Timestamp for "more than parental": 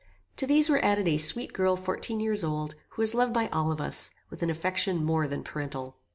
5.03-5.95